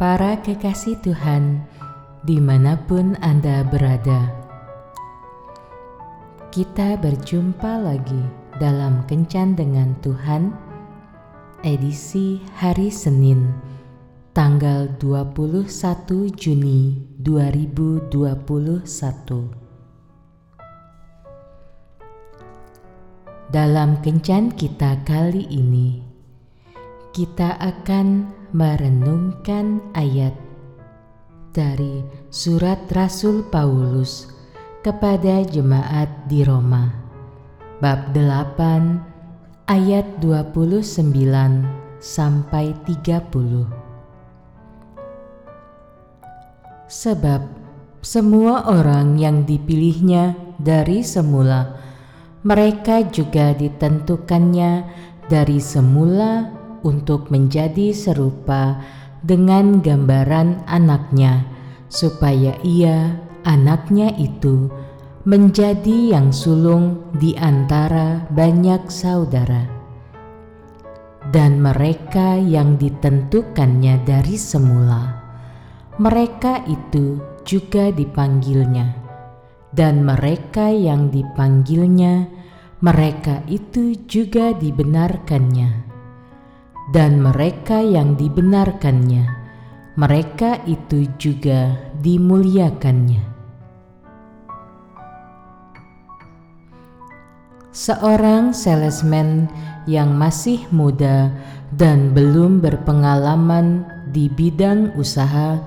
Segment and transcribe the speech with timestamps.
[0.00, 1.60] Para kekasih Tuhan,
[2.24, 4.32] di mana pun Anda berada,
[6.48, 8.24] kita berjumpa lagi
[8.56, 10.56] dalam Kencan dengan Tuhan,
[11.60, 13.52] edisi hari Senin,
[14.32, 15.68] tanggal 21
[16.32, 18.08] Juni 2021.
[23.52, 26.00] Dalam kencan kita kali ini,
[27.12, 30.34] kita akan merenungkan ayat
[31.50, 34.30] dari surat Rasul Paulus
[34.82, 36.90] kepada jemaat di Roma,
[37.82, 41.10] bab 8 ayat 29
[41.98, 43.70] sampai 30.
[46.90, 47.42] Sebab
[48.02, 51.78] semua orang yang dipilihnya dari semula
[52.40, 54.88] mereka juga ditentukannya
[55.28, 58.80] dari semula untuk menjadi serupa
[59.20, 61.44] dengan gambaran anaknya,
[61.92, 64.70] supaya ia, anaknya itu,
[65.28, 69.68] menjadi yang sulung di antara banyak saudara.
[71.30, 75.20] Dan mereka yang ditentukannya dari semula,
[76.00, 79.00] mereka itu juga dipanggilnya
[79.70, 82.26] dan mereka yang dipanggilnya,
[82.82, 85.89] mereka itu juga dibenarkannya,
[86.90, 89.26] dan mereka yang dibenarkannya,
[89.94, 93.30] mereka itu juga dimuliakannya.
[97.70, 99.46] Seorang salesman
[99.86, 101.30] yang masih muda
[101.70, 105.62] dan belum berpengalaman di bidang usaha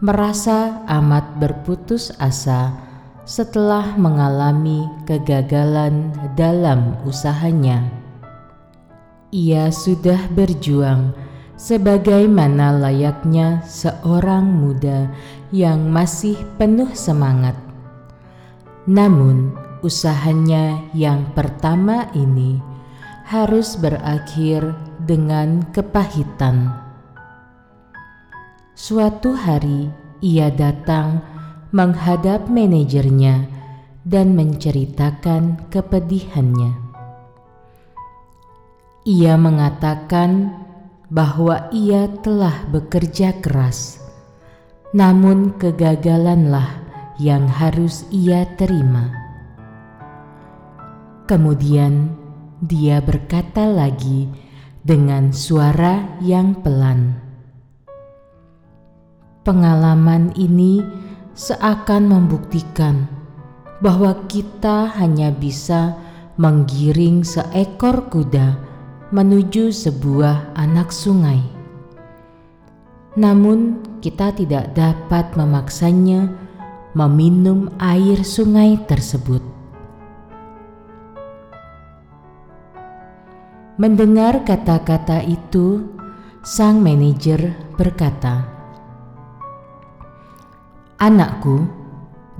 [0.00, 2.72] merasa amat berputus asa
[3.28, 8.03] setelah mengalami kegagalan dalam usahanya.
[9.34, 11.10] Ia sudah berjuang
[11.58, 15.10] sebagaimana layaknya seorang muda
[15.50, 17.58] yang masih penuh semangat.
[18.86, 19.50] Namun,
[19.82, 22.62] usahanya yang pertama ini
[23.26, 24.70] harus berakhir
[25.02, 26.70] dengan kepahitan.
[28.78, 29.90] Suatu hari
[30.22, 31.18] ia datang
[31.74, 33.50] menghadap manajernya
[34.06, 36.83] dan menceritakan kepedihannya.
[39.04, 40.48] Ia mengatakan
[41.12, 44.00] bahwa ia telah bekerja keras,
[44.96, 46.80] namun kegagalanlah
[47.20, 49.12] yang harus ia terima.
[51.28, 52.16] Kemudian
[52.64, 54.32] dia berkata lagi
[54.80, 57.20] dengan suara yang pelan,
[59.44, 61.04] "Pengalaman ini..."
[61.34, 63.10] seakan membuktikan
[63.82, 65.98] bahwa kita hanya bisa
[66.38, 68.63] menggiring seekor kuda
[69.14, 71.38] menuju sebuah anak sungai.
[73.14, 76.34] Namun, kita tidak dapat memaksanya
[76.98, 79.38] meminum air sungai tersebut.
[83.78, 85.86] Mendengar kata-kata itu,
[86.42, 88.50] sang manajer berkata,
[90.98, 91.70] Anakku,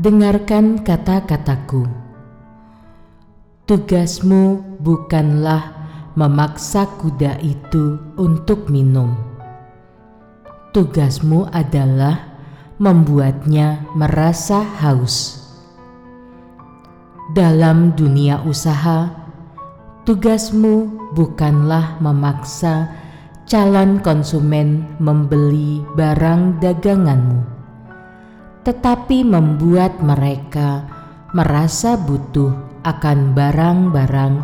[0.00, 1.84] dengarkan kata-kataku.
[3.68, 5.81] Tugasmu bukanlah
[6.18, 9.16] memaksa kuda itu untuk minum.
[10.72, 12.38] Tugasmu adalah
[12.80, 15.40] membuatnya merasa haus.
[17.32, 19.08] Dalam dunia usaha,
[20.04, 22.88] tugasmu bukanlah memaksa
[23.48, 27.52] calon konsumen membeli barang daganganmu
[28.62, 30.86] tetapi membuat mereka
[31.34, 32.54] merasa butuh
[32.86, 34.34] akan barang-barang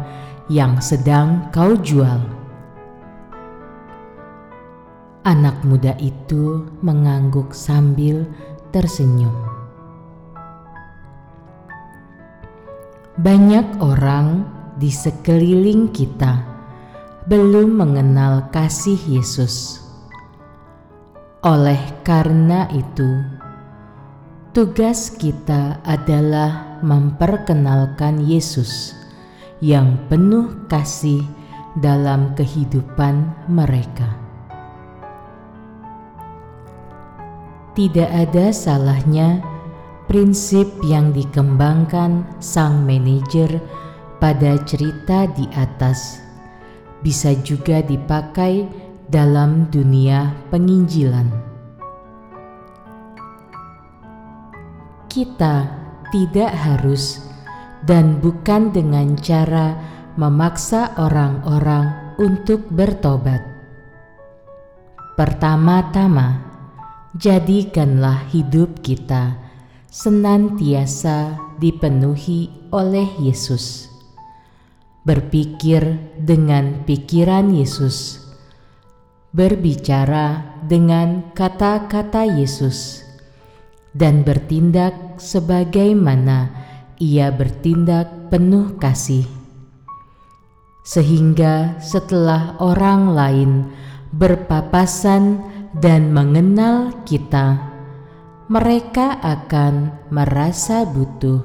[0.48, 2.20] yang sedang kau jual.
[5.28, 8.24] Anak muda itu mengangguk sambil
[8.72, 9.36] tersenyum.
[13.20, 14.48] Banyak orang
[14.80, 16.42] di sekeliling kita
[17.28, 19.84] belum mengenal kasih Yesus.
[21.44, 23.38] Oleh karena itu,
[24.58, 28.97] Tugas kita adalah memperkenalkan Yesus
[29.58, 31.22] yang penuh kasih
[31.78, 34.18] dalam kehidupan mereka.
[37.74, 39.38] Tidak ada salahnya
[40.10, 43.62] prinsip yang dikembangkan sang manajer
[44.18, 46.18] pada cerita di atas
[47.06, 48.66] bisa juga dipakai
[49.06, 51.48] dalam dunia penginjilan.
[55.18, 55.66] kita
[56.14, 57.24] tidak harus
[57.86, 59.78] dan bukan dengan cara
[60.18, 63.44] memaksa orang-orang untuk bertobat.
[65.14, 66.48] Pertama-tama,
[67.16, 69.40] Jadikanlah hidup kita
[69.88, 73.88] senantiasa dipenuhi oleh Yesus.
[75.08, 78.22] Berpikir dengan pikiran Yesus,
[79.32, 83.02] berbicara dengan kata-kata Yesus,
[83.96, 86.54] dan bertindak sebagaimana
[86.98, 89.22] Ia bertindak penuh kasih,
[90.82, 93.50] sehingga setelah orang lain
[94.10, 95.38] berpapasan
[95.78, 97.68] dan mengenal kita
[98.48, 101.44] mereka akan merasa butuh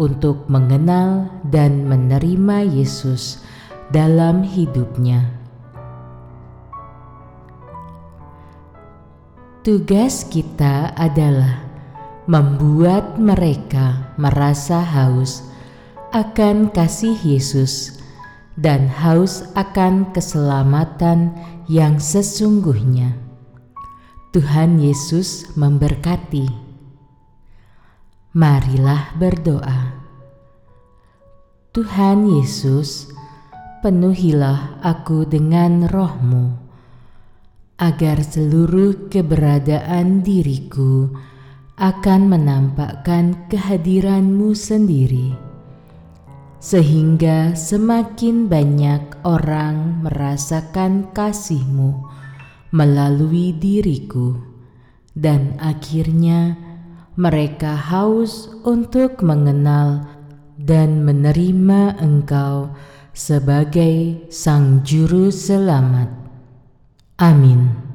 [0.00, 3.44] untuk mengenal dan menerima Yesus
[3.92, 5.28] dalam hidupnya.
[9.60, 11.67] Tugas kita adalah
[12.28, 15.48] membuat mereka merasa haus
[16.12, 18.04] akan kasih Yesus
[18.52, 21.32] dan haus akan keselamatan
[21.72, 23.16] yang sesungguhnya.
[24.36, 26.52] Tuhan Yesus memberkati.
[28.36, 29.96] Marilah berdoa.
[31.72, 33.08] Tuhan Yesus,
[33.80, 36.60] penuhilah aku dengan rohmu,
[37.80, 41.08] agar seluruh keberadaan diriku
[41.78, 45.30] akan menampakkan kehadiranmu sendiri,
[46.58, 52.02] sehingga semakin banyak orang merasakan kasihmu
[52.74, 54.34] melalui diriku,
[55.14, 56.58] dan akhirnya
[57.14, 60.02] mereka haus untuk mengenal
[60.58, 62.74] dan menerima Engkau
[63.14, 66.10] sebagai Sang Juru Selamat.
[67.18, 67.87] Amin.